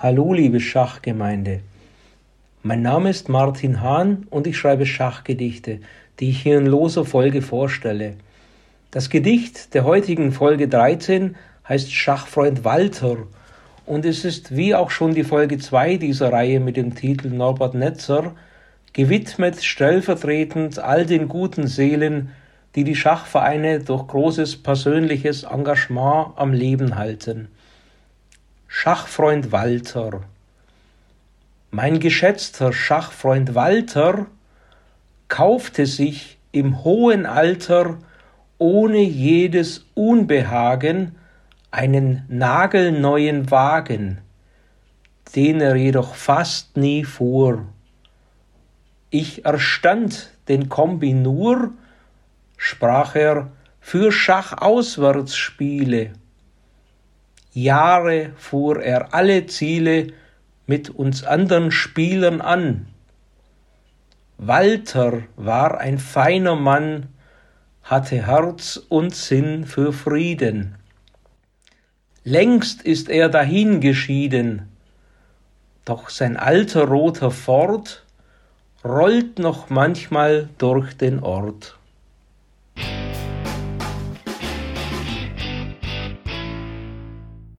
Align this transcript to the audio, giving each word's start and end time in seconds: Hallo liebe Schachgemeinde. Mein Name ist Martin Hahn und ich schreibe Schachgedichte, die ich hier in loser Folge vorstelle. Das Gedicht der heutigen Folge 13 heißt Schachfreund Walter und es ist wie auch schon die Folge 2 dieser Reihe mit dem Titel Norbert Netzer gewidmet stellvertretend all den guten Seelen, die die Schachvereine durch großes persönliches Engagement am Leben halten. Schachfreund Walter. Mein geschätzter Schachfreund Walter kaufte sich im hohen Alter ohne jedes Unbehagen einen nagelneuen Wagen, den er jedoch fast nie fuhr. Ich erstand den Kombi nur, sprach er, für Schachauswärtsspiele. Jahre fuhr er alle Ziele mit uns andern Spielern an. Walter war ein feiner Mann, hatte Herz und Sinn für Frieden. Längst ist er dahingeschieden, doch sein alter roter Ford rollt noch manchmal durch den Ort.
Hallo 0.00 0.32
liebe 0.32 0.60
Schachgemeinde. 0.60 1.58
Mein 2.62 2.82
Name 2.82 3.10
ist 3.10 3.28
Martin 3.28 3.80
Hahn 3.80 4.28
und 4.30 4.46
ich 4.46 4.56
schreibe 4.56 4.86
Schachgedichte, 4.86 5.80
die 6.20 6.30
ich 6.30 6.40
hier 6.40 6.58
in 6.58 6.66
loser 6.66 7.04
Folge 7.04 7.42
vorstelle. 7.42 8.14
Das 8.92 9.10
Gedicht 9.10 9.74
der 9.74 9.82
heutigen 9.82 10.30
Folge 10.30 10.68
13 10.68 11.34
heißt 11.68 11.92
Schachfreund 11.92 12.62
Walter 12.62 13.16
und 13.86 14.04
es 14.04 14.24
ist 14.24 14.56
wie 14.56 14.72
auch 14.72 14.90
schon 14.90 15.16
die 15.16 15.24
Folge 15.24 15.58
2 15.58 15.96
dieser 15.96 16.32
Reihe 16.32 16.60
mit 16.60 16.76
dem 16.76 16.94
Titel 16.94 17.30
Norbert 17.30 17.74
Netzer 17.74 18.36
gewidmet 18.92 19.64
stellvertretend 19.64 20.78
all 20.78 21.06
den 21.06 21.26
guten 21.26 21.66
Seelen, 21.66 22.30
die 22.76 22.84
die 22.84 22.94
Schachvereine 22.94 23.80
durch 23.80 24.06
großes 24.06 24.62
persönliches 24.62 25.42
Engagement 25.42 26.34
am 26.36 26.52
Leben 26.52 26.94
halten. 26.94 27.48
Schachfreund 28.70 29.50
Walter. 29.50 30.20
Mein 31.70 32.00
geschätzter 32.00 32.74
Schachfreund 32.74 33.54
Walter 33.54 34.26
kaufte 35.28 35.86
sich 35.86 36.36
im 36.52 36.84
hohen 36.84 37.24
Alter 37.24 37.96
ohne 38.58 38.98
jedes 38.98 39.86
Unbehagen 39.94 41.16
einen 41.70 42.24
nagelneuen 42.28 43.50
Wagen, 43.50 44.18
den 45.34 45.62
er 45.62 45.76
jedoch 45.76 46.14
fast 46.14 46.76
nie 46.76 47.04
fuhr. 47.04 47.64
Ich 49.08 49.46
erstand 49.46 50.28
den 50.48 50.68
Kombi 50.68 51.14
nur, 51.14 51.72
sprach 52.58 53.16
er, 53.16 53.50
für 53.80 54.12
Schachauswärtsspiele. 54.12 56.12
Jahre 57.62 58.32
fuhr 58.36 58.82
er 58.82 59.14
alle 59.14 59.46
Ziele 59.46 60.12
mit 60.66 60.90
uns 60.90 61.24
andern 61.24 61.70
Spielern 61.70 62.40
an. 62.40 62.86
Walter 64.36 65.22
war 65.36 65.78
ein 65.78 65.98
feiner 65.98 66.54
Mann, 66.54 67.08
hatte 67.82 68.26
Herz 68.26 68.76
und 68.76 69.14
Sinn 69.14 69.64
für 69.64 69.92
Frieden. 69.92 70.76
Längst 72.22 72.82
ist 72.82 73.08
er 73.08 73.28
dahingeschieden, 73.28 74.68
doch 75.84 76.10
sein 76.10 76.36
alter 76.36 76.84
roter 76.84 77.30
Ford 77.30 78.04
rollt 78.84 79.38
noch 79.38 79.70
manchmal 79.70 80.50
durch 80.58 80.94
den 80.96 81.20
Ort. 81.20 81.77